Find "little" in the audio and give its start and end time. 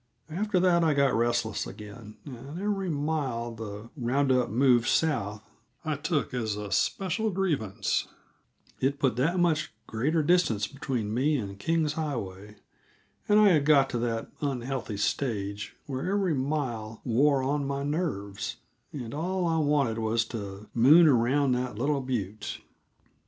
21.77-22.01